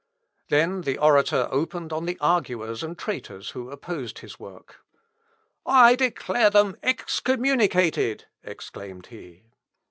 [0.49, 4.79] Then the orator opened on the arguers and traitors who opposed his work.
[5.63, 9.43] "I declare them excommunicated," exclaimed he.